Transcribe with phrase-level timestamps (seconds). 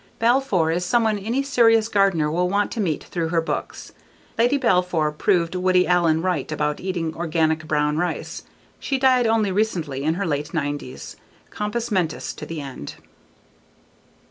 [0.17, 3.91] Balfour is someone any serious gardener will want to meet through her books.
[4.35, 8.41] Lady Balfour proved Woody Allen right about eating organic brown rice;
[8.79, 11.17] she died only recently in her late 90s,
[11.51, 12.95] compus mentis to the end.